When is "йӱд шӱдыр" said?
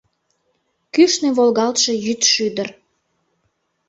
2.05-2.69